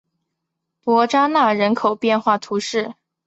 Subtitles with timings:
[0.83, 2.95] 伯扎讷人口变化图示